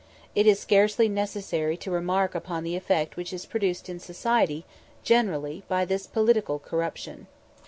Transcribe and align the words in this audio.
It 0.33 0.47
is 0.47 0.59
scarcely 0.59 1.07
necessary 1.07 1.77
to 1.77 1.91
remark 1.91 2.33
upon 2.33 2.63
the 2.63 2.75
effect 2.75 3.15
which 3.17 3.31
is 3.31 3.45
produced 3.45 3.87
in 3.87 3.99
society 3.99 4.65
generally 5.03 5.61
by 5.67 5.85
this 5.85 6.07
political 6.07 6.57
corruption. 6.57 7.27